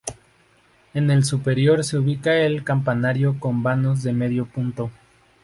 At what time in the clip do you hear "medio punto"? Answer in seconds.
4.13-4.89